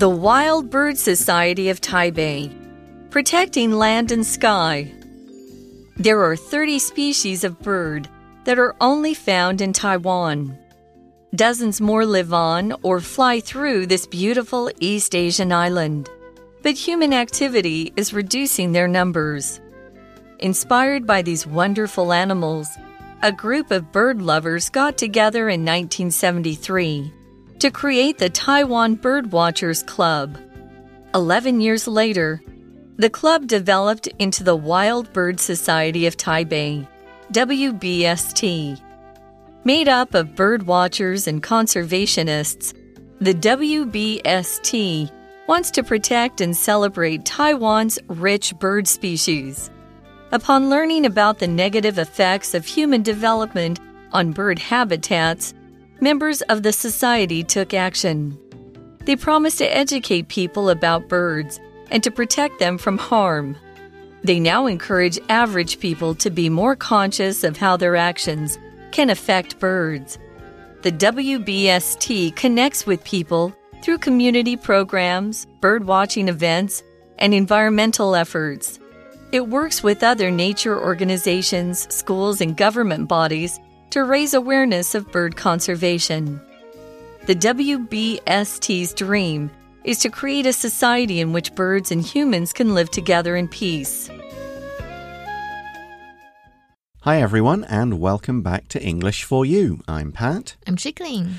[0.00, 2.50] The Wild Bird Society of Taipei,
[3.10, 4.90] protecting land and sky.
[5.98, 8.08] There are 30 species of bird
[8.44, 10.56] that are only found in Taiwan.
[11.34, 16.08] Dozens more live on or fly through this beautiful East Asian island,
[16.62, 19.60] but human activity is reducing their numbers.
[20.38, 22.70] Inspired by these wonderful animals,
[23.22, 27.12] a group of bird lovers got together in 1973
[27.60, 30.38] to create the Taiwan Birdwatchers Club.
[31.14, 32.42] Eleven years later,
[32.96, 36.88] the club developed into the Wild Bird Society of Taipei,
[37.32, 38.80] WBST.
[39.64, 42.74] Made up of bird watchers and conservationists,
[43.20, 45.10] the WBST
[45.46, 49.70] wants to protect and celebrate Taiwan's rich bird species.
[50.32, 53.80] Upon learning about the negative effects of human development
[54.12, 55.52] on bird habitats,
[56.00, 58.38] members of the society took action.
[59.04, 63.56] They promised to educate people about birds and to protect them from harm.
[64.22, 68.58] They now encourage average people to be more conscious of how their actions
[68.92, 70.18] can affect birds.
[70.82, 76.82] The WBST connects with people through community programs, bird watching events,
[77.18, 78.78] and environmental efforts.
[79.32, 83.60] It works with other nature organizations, schools, and government bodies
[83.90, 86.40] to raise awareness of bird conservation.
[87.26, 89.50] The WBST's dream
[89.82, 94.08] is to create a society in which birds and humans can live together in peace.
[97.00, 99.80] Hi, everyone, and welcome back to English for You.
[99.88, 100.56] I'm Pat.
[100.66, 101.36] I'm Chickling.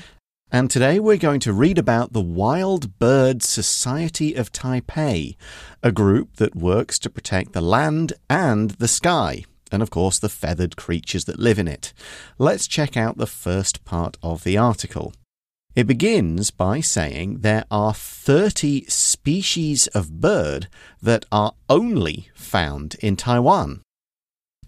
[0.50, 5.36] And today we're going to read about the Wild Bird Society of Taipei,
[5.82, 10.28] a group that works to protect the land and the sky and of course the
[10.28, 11.92] feathered creatures that live in it.
[12.38, 15.12] Let's check out the first part of the article.
[15.74, 20.68] It begins by saying there are 30 species of bird
[21.00, 23.80] that are only found in Taiwan.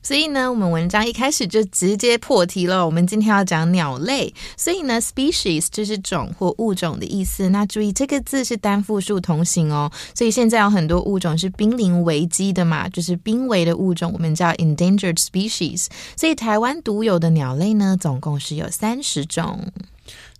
[0.04, 2.84] 所以呢，我们文章一开始就直接破题了。
[2.84, 7.48] 我们今天要讲鸟类，所以呢，species 就是种或物种的意思。
[7.48, 9.90] 那注意这个字是单复数同形哦。
[10.14, 15.86] 所以现在有很多物种是濒临危机的嘛，就是濒危的物种，我们叫 endangered species。
[16.16, 19.72] 所以台湾独有的鸟类呢，总共是有三十种。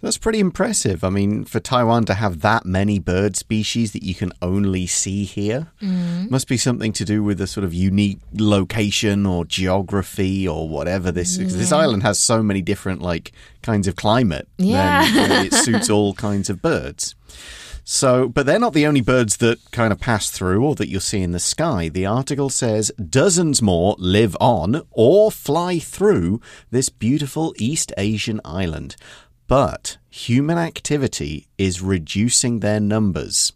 [0.05, 1.03] That's pretty impressive.
[1.03, 5.25] I mean, for Taiwan to have that many bird species that you can only see
[5.25, 6.31] here mm.
[6.31, 11.11] must be something to do with a sort of unique location or geography or whatever.
[11.11, 11.47] This yeah.
[11.49, 13.33] this island has so many different like
[13.63, 14.47] kinds of climate.
[14.59, 17.15] Yeah, then, it suits all kinds of birds.
[17.87, 21.01] So, but they're not the only birds that kind of pass through or that you'll
[21.01, 21.91] see in the sky.
[21.91, 26.41] The article says dozens more live on or fly through
[26.71, 28.97] this beautiful East Asian island
[29.47, 33.53] but human activity is reducing their numbers.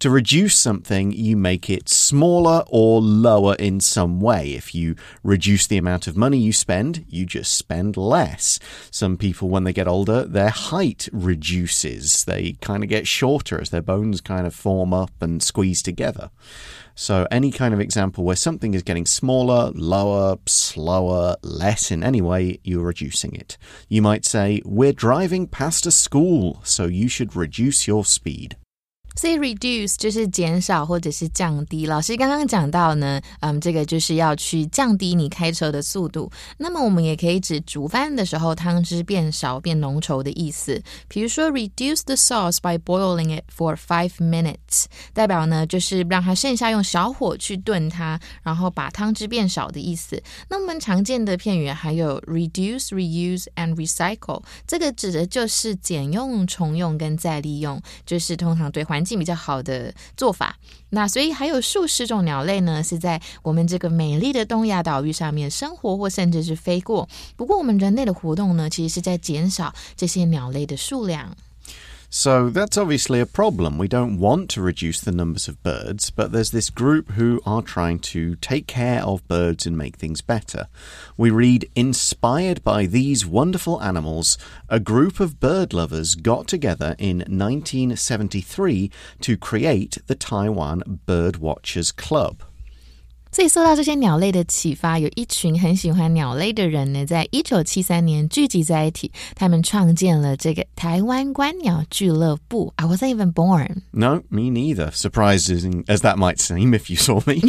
[0.00, 4.52] To reduce something, you make it smaller or lower in some way.
[4.52, 4.94] If you
[5.24, 8.60] reduce the amount of money you spend, you just spend less.
[8.92, 12.24] Some people, when they get older, their height reduces.
[12.24, 16.30] They kind of get shorter as their bones kind of form up and squeeze together.
[16.94, 22.20] So, any kind of example where something is getting smaller, lower, slower, less in any
[22.20, 23.58] way, you're reducing it.
[23.88, 28.56] You might say, We're driving past a school, so you should reduce your speed.
[29.18, 31.86] 所以 reduce 就是减少或者是降低。
[31.86, 36.30] 老师刚刚讲到呢，嗯，这个就是要去降低你开车的速度。
[36.56, 40.80] 那么我们也可以指煮饭的时候汤汁变少、变浓稠的意思。
[41.08, 50.22] 比如说 reduce the sauce by boiling it for five minutes，代表呢就是让它剩下用小火去炖它，然后把汤汁变少的意思。
[50.48, 59.04] 那我们常见的片语还有 reduce、reuse and recycle，这个指的就是减用、重用跟再利用，就是通常对环。
[59.08, 60.56] 境比较好的做法，
[60.90, 67.08] 那所以还有数十种鸟类呢，是在我们这个美丽的东亚岛屿上面生活，或甚至是飞过。
[67.34, 71.36] 不过，我们人类的活动呢，其实是在减少这些鸟类的数量。
[72.10, 73.76] So that's obviously a problem.
[73.76, 77.60] We don't want to reduce the numbers of birds, but there's this group who are
[77.60, 80.68] trying to take care of birds and make things better.
[81.18, 84.38] We read Inspired by these wonderful animals,
[84.70, 88.90] a group of bird lovers got together in 1973
[89.20, 92.42] to create the Taiwan Bird Watchers Club.
[93.30, 102.72] 所以受到这些鸟类的启发，有一群很喜欢鸟类的人呢，在一九七三年聚集在一起，他们创建了这个台湾观鸟俱乐部。
[102.76, 103.82] I wasn't even born.
[103.92, 104.90] No, me neither.
[104.90, 107.40] Surprising as that might seem if you saw me.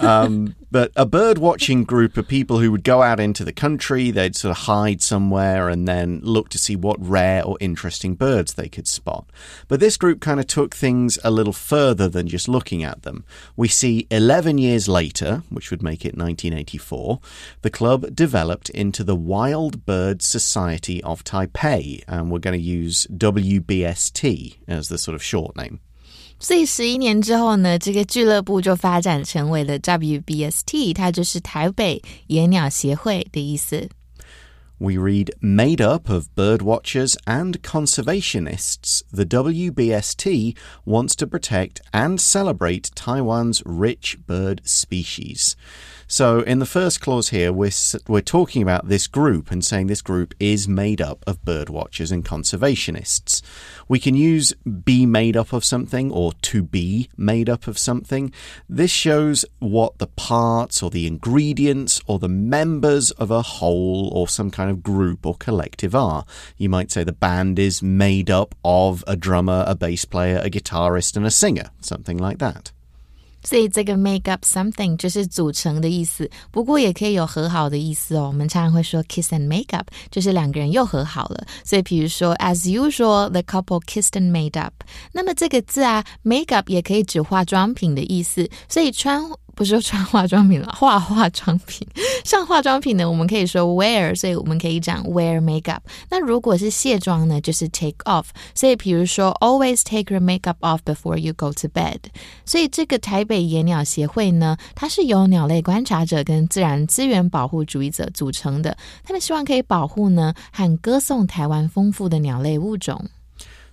[0.00, 4.10] um, But a bird watching group of people who would go out into the country,
[4.10, 8.52] they'd sort of hide somewhere and then look to see what rare or interesting birds
[8.52, 9.30] they could spot.
[9.66, 13.24] But this group kind of took things a little further than just looking at them.
[13.56, 17.20] We see 11 years later, which would make it 1984,
[17.62, 23.06] the club developed into the Wild Bird Society of Taipei, and we're going to use
[23.06, 25.80] WBST as the sort of short name.
[26.39, 33.89] 所以十一年之后呢，这个俱乐部就发展成为了 WBST，它就是台北野鸟协会的意思。
[34.79, 42.89] We read made up of bird watchers and conservationists, the WBST wants to protect and celebrate
[42.93, 45.53] Taiwan's rich bird species.
[46.10, 47.70] So, in the first clause here, we're,
[48.08, 52.10] we're talking about this group and saying this group is made up of bird watchers
[52.10, 53.42] and conservationists.
[53.88, 58.32] We can use be made up of something or to be made up of something.
[58.70, 64.26] This shows what the parts or the ingredients or the members of a whole or
[64.28, 66.24] some kind of group or collective are.
[66.56, 70.48] You might say the band is made up of a drummer, a bass player, a
[70.48, 72.72] guitarist, and a singer, something like that.
[73.42, 78.26] 所以这个 make up something 就是组成的意思，不过也可以有和好的意思哦。
[78.28, 81.46] 我们常常会说 kiss and make up，就是两个人又和好了。
[81.64, 84.74] 所以比如说 as usual，the couple kissed and made up。
[85.12, 89.22] 那么这个字啊，make up 也可以指化妆品的意思，所以穿。
[89.58, 91.84] 不是穿化妆品了， 化化妆品。
[92.24, 95.80] 像化妆品呢，我们可以说 wear，所以我们可以讲 wear makeup。
[96.08, 98.26] 那如果是卸妆呢，就是 take off。
[98.54, 101.98] 所以比如说 always take your makeup off before you go to bed。
[102.44, 108.76] 所以这个台北野鸟协会呢，它是由鸟类观察者跟自然资源保护主义者组成的。
[109.02, 113.04] 他们希望可以保护呢和歌颂台湾丰富的鸟类物种。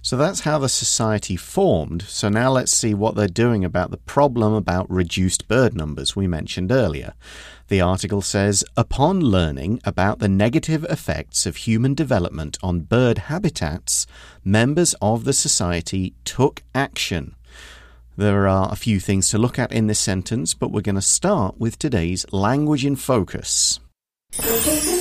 [0.05, 2.03] So that's how the society formed.
[2.03, 6.27] So now let's see what they're doing about the problem about reduced bird numbers we
[6.27, 7.15] mentioned earlier.
[7.69, 14.05] The article says Upon learning about the negative effects of human development on bird habitats,
[14.43, 17.35] members of the society took action.
[18.15, 21.01] There are a few things to look at in this sentence, but we're going to
[21.01, 23.79] start with today's language in focus.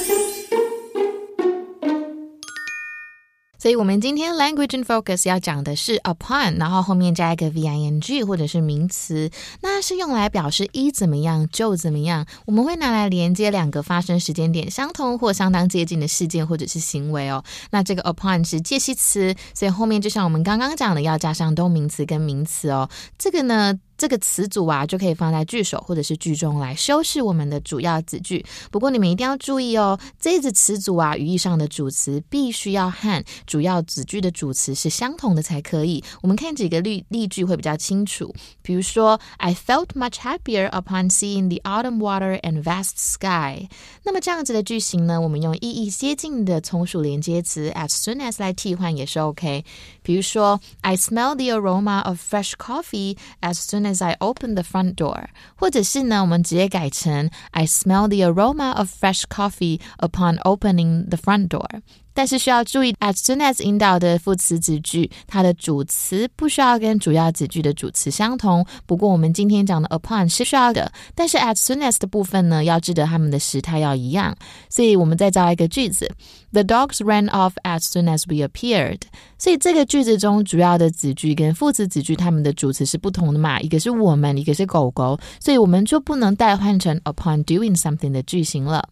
[3.65, 9.31] 所以我们今天 language and focus 要讲的是 upon，然后后面加一个 v i n g 或者是名词，
[9.63, 12.27] 那是用来表示一怎么样就怎么样。
[12.45, 17.43] 我们会拿来连接两个发生时间点相同或相当接近的事件或者是行为哦。
[17.71, 22.91] 那这个 upon 是介系词，所以后面就像我们刚刚讲的，要加上动名词跟名词哦。
[23.17, 23.81] 这个呢。
[23.98, 28.46] 这个词组啊，就可以放在句首或者是句中来修饰我们的主要子句。
[28.72, 36.02] 不过你们一定要注意哦，这子词组啊，语义上的主词必须要和主要子句的主词是相同的才可以。
[36.22, 38.34] 我们看几个例例句会比较清楚。
[38.62, 43.68] 比如说，I felt much happier upon seeing the autumn water and vast sky。
[44.04, 49.66] 那么这样子的句型呢，我们用意义接近的从属连接词 as soon as 来替换也是 OK。
[50.02, 57.66] 比如说，I smell the aroma of fresh coffee as soon as I open the front door，或者是呢，我们直接改成 I
[57.66, 61.82] smell the aroma of fresh coffee upon opening the front door。
[62.15, 68.65] 但是需要注意，as soon as 引导的副词子句，它的主词不需要跟主要子句的主词相同。
[68.87, 74.35] 不过我们今天讲的 upon 是需要的，但是 as soon as 的部分呢，要记得它们的时态要一样。
[74.71, 76.09] 所以我们再造一个句子
[76.53, 79.01] ：The dogs ran off as soon as we appeared。
[79.37, 83.59] 所以这个句子中主要的子句跟副词子句，它们的主词是不同的嘛？
[83.61, 88.89] 一个是我们，一个是狗狗，所以我们就不能代换成 upon doing something 的句型了。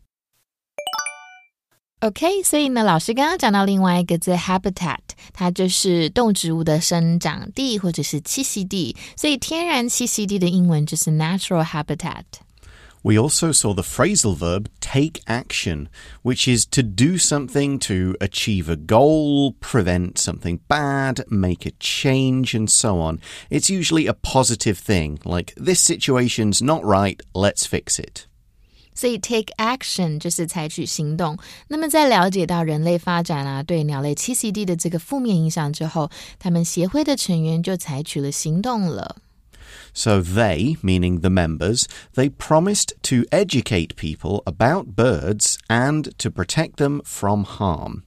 [2.02, 5.00] OK，所以呢，老师刚刚讲到另外一个字 habitat，
[5.34, 8.96] 它就是动植物的生长地或者是栖息地。
[9.16, 15.88] 所以天然栖息地的英文就是 natural habitat。We also saw the phrasal verb take action,
[16.24, 22.54] which is to do something to achieve a goal, prevent something bad, make a change,
[22.54, 23.20] and so on.
[23.50, 28.28] It's usually a positive thing, like this situation's not right, let's fix it.
[28.94, 31.38] 所以 take action 就是采取行动。
[31.68, 39.18] 那么在了解到人类发展啊对鸟类栖息地的这个负面影响之后，他们协会的成员就采取了行动了。
[39.94, 41.86] So they, meaning the members,
[42.16, 48.04] they promised to educate people about birds and to protect them from harm.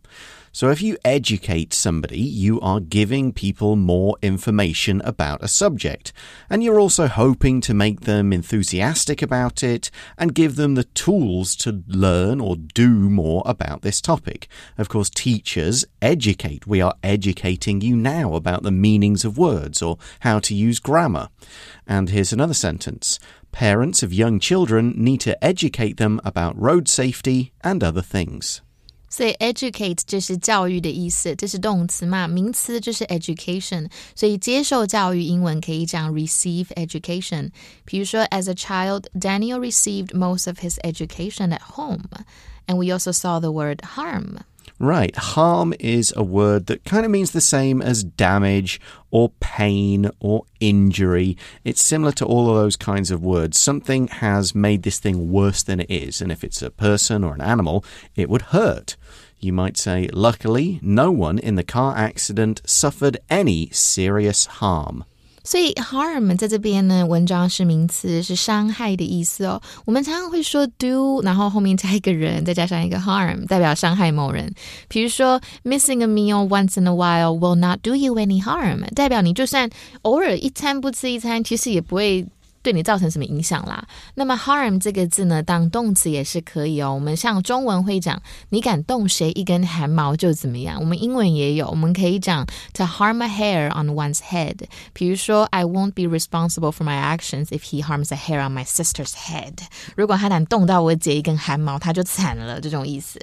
[0.56, 6.14] So if you educate somebody, you are giving people more information about a subject.
[6.50, 11.58] And you're also hoping to make them enthusiastic about it and give them the tools
[11.58, 14.48] to learn or do more about this topic.
[14.78, 16.66] Of course, teachers educate.
[16.66, 21.28] We are educating you now about the meanings of words or how to use grammar.
[21.86, 23.20] And here's another sentence.
[23.52, 28.62] Parents of young children need to educate them about road safety and other things.
[29.15, 32.29] 所以 educate 就是教育的意思，这是动词嘛？
[32.29, 33.91] 名词就是 education。
[34.15, 37.51] 所以接受教育，英文可以讲 receive education。
[37.85, 42.05] 比如说，as a child, Daniel received most of his education at home.
[42.67, 44.37] And we also saw the word harm.
[44.78, 45.16] Right.
[45.16, 50.44] Harm is a word that kind of means the same as damage or pain or
[50.60, 51.38] injury.
[51.64, 53.58] It's similar to all of those kinds of words.
[53.58, 56.22] Something has made this thing worse than it is.
[56.22, 58.98] And if it's a person or an animal, it would hurt.
[59.40, 65.06] You might say, luckily, no one in the car accident suffered any serious harm.
[65.46, 69.62] 所以 harm 在这边呢，文章是名词，是伤害的意思哦。
[69.86, 74.54] 我们常常会说 do，然后后面加一个人，再加上一个 harm，代表伤害某人。
[74.90, 79.70] 比如说 missing a meal once in a while will not do you any harm，代表你就算
[80.02, 82.26] 偶尔一餐不吃一餐，其实也不会。
[82.66, 83.88] 对你造成什么影响啦？
[84.16, 86.96] 那么 harm 这个字呢，当动词也是可以哦。
[86.96, 88.20] 我们像中文会讲，
[88.50, 90.80] 你敢动谁一根汗毛就怎么样。
[90.80, 92.44] 我们英文也有，我们可以讲
[92.74, 94.56] to harm a hair on one's head。
[94.94, 99.54] 比如说，I won't be responsible for my actions if he harms a hair on my sister's head。
[99.96, 102.60] 如果他敢动到我姐一根汗毛，他就惨了。
[102.60, 103.20] 这种意思。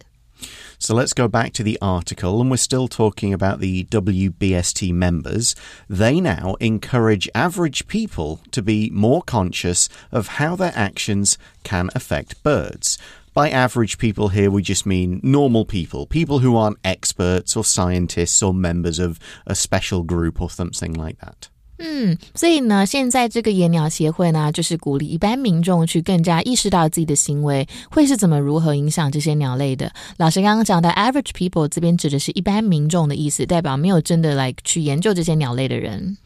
[0.82, 5.54] So let's go back to the article, and we're still talking about the WBST members.
[5.88, 12.42] They now encourage average people to be more conscious of how their actions can affect
[12.42, 12.98] birds.
[13.32, 18.42] By average people here, we just mean normal people, people who aren't experts or scientists
[18.42, 21.48] or members of a special group or something like that.
[21.81, 29.93] 嗯，所以呢，现在这个野鸟协会呢，就是鼓励一般民众去更加意识到自己的行为会是怎么如何影响这些鸟类的。
[30.17, 36.17] 老师刚刚讲的 average people 这边指的是一般民众的意思，代表没有真的来去研究这些鸟类的人。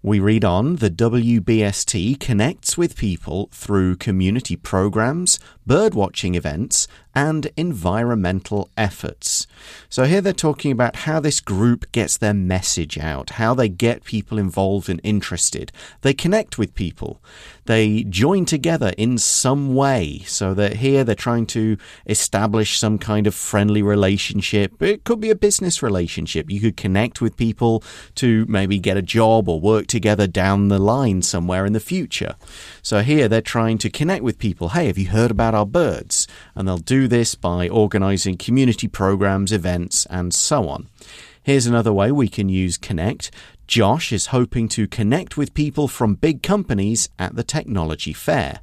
[0.00, 6.84] We read on the WBST connects with people through community programs, birdwatching events,
[7.15, 9.47] and environmental efforts.
[9.89, 14.03] So here they're talking about how this group gets their message out, how they get
[14.03, 15.71] people involved and interested.
[16.01, 17.21] They connect with people.
[17.65, 20.23] They join together in some way.
[20.25, 21.77] So that here they're trying to
[22.07, 24.81] establish some kind of friendly relationship.
[24.81, 26.49] It could be a business relationship.
[26.49, 27.83] You could connect with people
[28.15, 32.35] to maybe get a job or work together down the line somewhere in the future.
[32.81, 34.69] So here they're trying to connect with people.
[34.69, 36.27] Hey, have you heard about our birds?
[36.55, 40.89] And they'll do this by organizing community programs, events, and so on.
[41.43, 43.29] Here's another way we can use connect.
[43.67, 48.61] Josh is hoping to connect with people from big companies at the technology fair.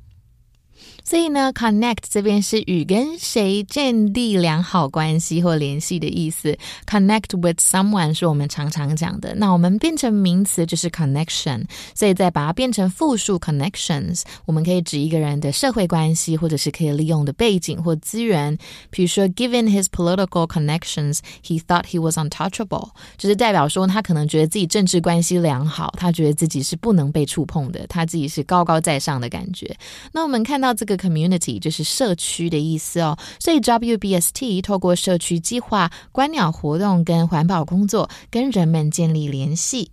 [1.11, 6.57] 所以呢，connect 这边是与跟谁建立良好关系或联系的意思。
[6.87, 11.65] connect with someone 是我们常常讲的，那我们变成名词就是 connection，
[11.97, 18.57] 所以再把它变成复数 connections，我们可以指一个人的社会关系，或者是可以利用的背景或资源。
[18.91, 29.77] 比如说，given his political connections，he thought he was untouchable，就是代表说他可能觉得自己政治关系良好，他觉得自己是不能被触碰的，他自己是高高在上的感觉。
[30.13, 31.00] 那我们看到这个。
[31.01, 39.91] Community 就是社区的意思哦，所以 WBST 透过社区计划、观鸟活动跟环保工作，跟人们建立联系。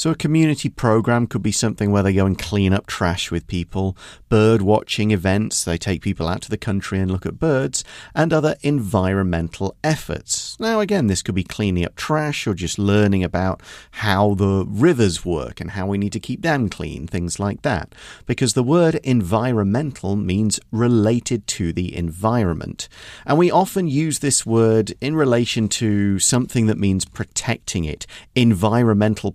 [0.00, 3.46] So, a community program could be something where they go and clean up trash with
[3.46, 3.94] people,
[4.30, 8.32] bird watching events, they take people out to the country and look at birds, and
[8.32, 10.58] other environmental efforts.
[10.58, 15.22] Now, again, this could be cleaning up trash or just learning about how the rivers
[15.22, 17.94] work and how we need to keep them clean, things like that.
[18.24, 22.88] Because the word environmental means related to the environment.
[23.26, 29.32] And we often use this word in relation to something that means protecting it, environmental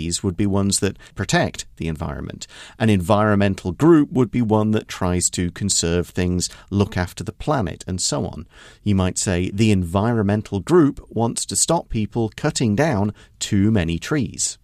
[0.00, 2.46] policies would be ones that protect the environment.
[2.78, 7.84] An environmental group would be one that tries to conserve things, look after the planet,
[7.86, 8.46] and so on.
[8.82, 14.56] You might say the environmental group wants to stop people cutting down too many trees.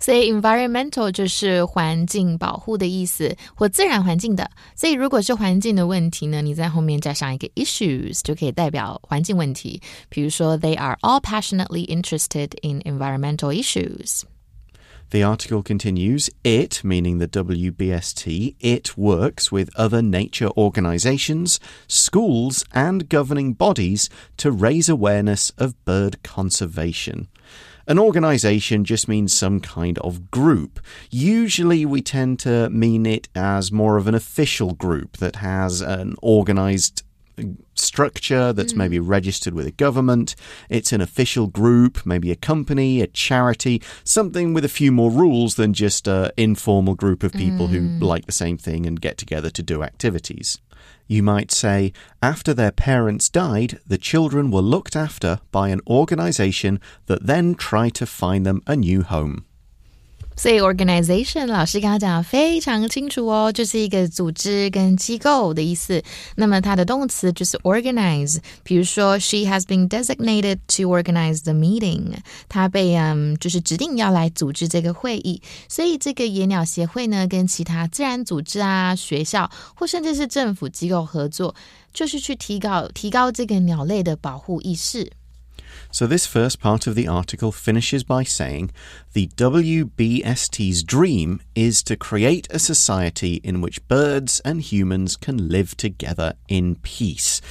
[0.00, 4.48] 所以 environmental 就是环境保护的意思，或自然环境的。
[4.76, 9.82] 所以如果是环境的问题呢，你在后面加上一个 issues，就可以代表环境问题。
[10.08, 14.22] 比如说，They are all passionately interested in environmental issues.
[15.13, 23.07] The article continues It, meaning the WBST, it works with other nature organizations, schools, and
[23.07, 27.27] governing bodies to raise awareness of bird conservation.
[27.85, 30.79] An organization just means some kind of group.
[31.11, 36.15] Usually, we tend to mean it as more of an official group that has an
[36.23, 37.03] organized
[37.83, 39.07] structure that's maybe mm.
[39.07, 40.35] registered with a government.
[40.69, 45.55] It's an official group, maybe a company, a charity, something with a few more rules
[45.55, 48.01] than just an informal group of people who mm.
[48.01, 50.59] like the same thing and get together to do activities.
[51.07, 56.79] You might say, after their parents died, the children were looked after by an organization
[57.07, 59.45] that then tried to find them a new home.
[60.35, 66.01] 所以 organization 老师刚刚讲的非常清楚哦，就是一个组织跟机构的意思。
[66.35, 68.39] 那么它的动词就是 organize。
[68.63, 72.15] 比如说，she has been designated to organize the meeting。
[72.49, 75.41] 她被嗯就是指定要来组织这个会议。
[75.69, 81.55] 所以这个野鸟协会呢，跟其他自然组织啊、学校或甚至是政府机构合作，
[81.93, 85.11] 就是去提高提高这个鸟类的保护意识。
[85.93, 88.71] So, this first part of the article finishes by saying
[89.13, 95.77] the WBST's dream is to create a society in which birds and humans can live
[95.77, 97.41] together in peace.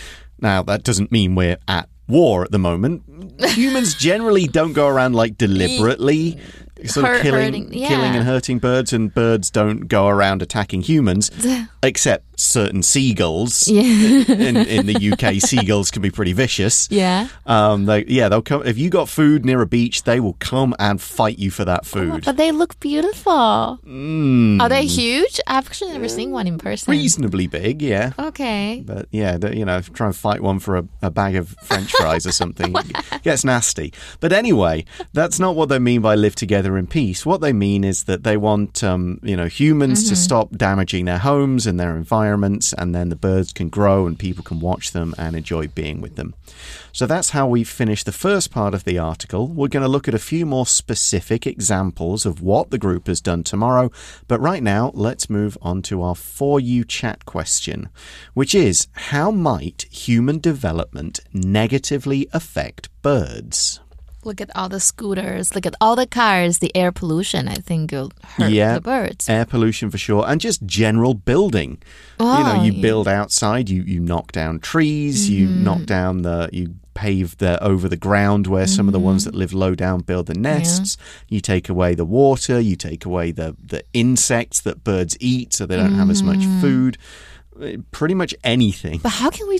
[0.40, 3.04] Now, that doesn't mean we're at war at the moment.
[3.50, 6.40] humans generally don't go around like deliberately.
[6.84, 7.88] Sort of killing, hurting, yeah.
[7.88, 11.30] killing and hurting birds, and birds don't go around attacking humans,
[11.82, 13.68] except certain seagulls.
[13.68, 16.88] in, in the UK, seagulls can be pretty vicious.
[16.90, 17.28] Yeah.
[17.46, 20.74] Um, they yeah, they'll come if you got food near a beach, they will come
[20.78, 22.24] and fight you for that food.
[22.24, 23.32] But they look beautiful.
[23.32, 25.40] Are they huge?
[25.46, 26.90] I've actually never seen one in person.
[26.90, 28.12] Reasonably big, yeah.
[28.18, 28.82] Okay.
[28.84, 32.26] But yeah, you know, try and fight one for a, a bag of French fries
[32.26, 33.92] or something it gets nasty.
[34.20, 37.26] But anyway, that's not what they mean by live together in peace.
[37.26, 41.18] What they mean is that they want, um, you know, humans to stop damaging their
[41.18, 45.14] homes and their environments, and then the birds can grow and people can watch them
[45.18, 46.34] and enjoy being with them.
[46.92, 49.48] So that's how we finish the first part of the article.
[49.48, 53.20] We're going to look at a few more specific examples of what the group has
[53.20, 53.90] done tomorrow.
[54.28, 57.88] But right now, let's move on to our For You chat question,
[58.34, 63.80] which is How might human development negatively affect birds?
[64.24, 65.54] Look at all the scooters.
[65.54, 66.58] Look at all the cars.
[66.58, 68.74] The air pollution, I think, will hurt Yeah.
[68.74, 69.28] the birds.
[69.28, 71.78] Air pollution for sure, and just general building.
[72.20, 72.82] you know, Oh, you yeah.
[72.82, 75.64] build outside, you, you knock down trees, you Mm-hmm.
[75.64, 79.32] knock down the, you pave the over the ground where some of the ones Mm-hmm.
[79.32, 80.96] that live low down build the nests.
[81.28, 85.66] You take away the water, you take away the, the insects that birds eat so
[85.66, 86.60] they don't have as much Mm-hmm.
[86.60, 86.98] food.
[87.60, 88.98] Uh, Pretty much anything.
[89.02, 89.58] But how can we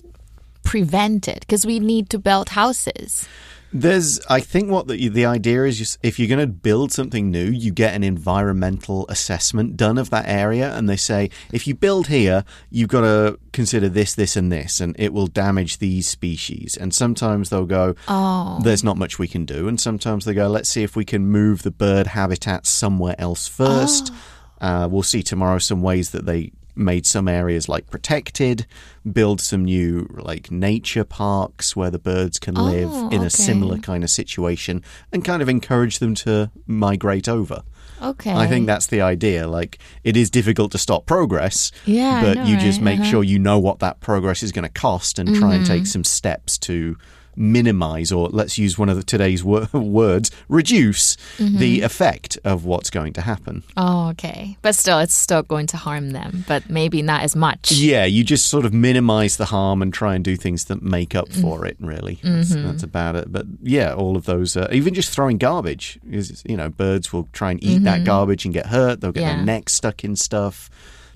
[0.63, 1.41] prevent it?
[1.41, 3.27] Because we need to build houses.
[3.75, 7.31] There's, I think, what the the idea is, just if you're going to build something
[7.31, 11.75] new, you get an environmental assessment done of that area, and they say if you
[11.75, 16.07] build here, you've got to consider this, this, and this, and it will damage these
[16.09, 16.77] species.
[16.77, 18.61] And sometimes they'll go, Oh.
[18.63, 21.27] there's not much we can do, and sometimes they go, let's see if we can
[21.27, 24.13] move the bird habitat somewhere else first.
[24.61, 28.67] Uh, we'll see tomorrow some ways that they made some areas like protected,
[29.11, 33.79] build some new like nature parks where the birds can live Oh, in a similar
[33.79, 34.83] kind of situation
[35.13, 37.63] and kind of encourage them to migrate over.
[38.01, 38.33] Okay.
[38.33, 39.47] I think that's the idea.
[39.47, 42.85] Like it is difficult to stop progress, Yeah, but know, you just right?
[42.85, 43.11] make Uh-huh.
[43.11, 45.73] sure you know what that progress is going to cost and try and Mm-hmm.
[45.75, 46.97] take some steps to
[47.37, 51.59] minimize or let's use one of the, today's wo- words reduce Mm-hmm.
[51.59, 54.57] the effect of what's going to happen Oh, okay.
[54.63, 57.73] But still, it's still going to harm them, but maybe not as much.
[57.73, 61.15] yeah you just sort of minimize the harm and try and do things that make
[61.15, 61.41] up Mm.
[61.41, 62.67] for it really that's, Mm-hmm.
[62.67, 66.57] that's about it but yeah all of those uh, even just throwing garbage is you
[66.57, 69.29] know birds will try and eat that garbage and get hurt they'll get Mm-hmm.
[69.31, 69.37] Yeah.
[69.37, 70.69] their necks stuck in stuff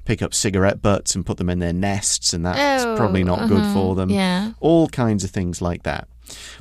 [0.06, 3.48] pick up cigarette butts and put them in their nests and that's Oh, probably not
[3.48, 3.94] good oh, for uh-huh.
[3.94, 4.52] them Yeah.
[4.60, 6.08] all kinds of things like that.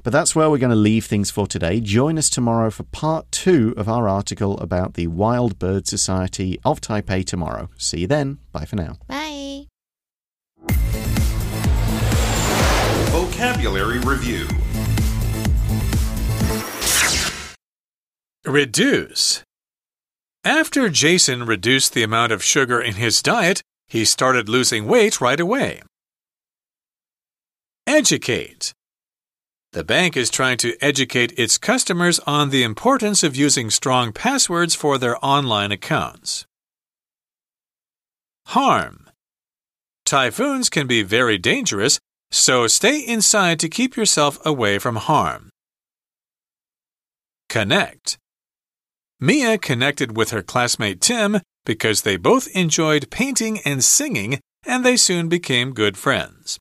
[0.03, 1.79] But that's where we're going to leave things for today.
[1.79, 6.81] Join us tomorrow for part two of our article about the Wild Bird Society of
[6.81, 7.69] Taipei tomorrow.
[7.77, 8.37] See you then.
[8.51, 8.97] Bye for now.
[9.07, 9.65] Bye.
[13.11, 14.47] Vocabulary Review
[18.45, 19.41] Reduce.
[20.45, 25.39] After Jason reduced the amount of sugar in his diet, he started losing weight right
[25.39, 25.81] away.
[27.87, 28.71] Educate.
[29.73, 34.75] The bank is trying to educate its customers on the importance of using strong passwords
[34.75, 36.45] for their online accounts.
[38.45, 39.09] Harm.
[40.05, 45.49] Typhoons can be very dangerous, so stay inside to keep yourself away from harm.
[47.49, 48.19] Connect.
[49.25, 54.95] Mia connected with her classmate Tim because they both enjoyed painting and singing, and they
[54.95, 56.59] soon became good friends.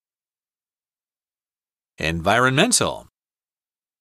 [1.98, 3.06] Environmental.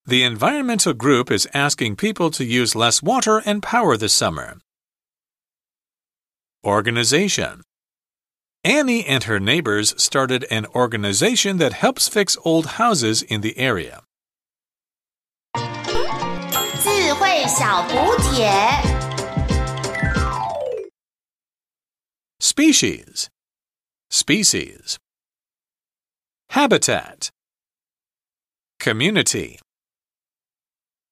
[0.06, 4.60] The environmental group is asking people to use less water and power this summer.
[6.64, 7.64] Organization.
[8.64, 14.04] Annie and her neighbors started an organization that helps fix old houses in the area.
[17.23, 18.51] 慧小补帖。
[22.41, 23.29] Species
[24.11, 24.97] Species
[26.51, 27.31] Habitat
[28.79, 29.59] Community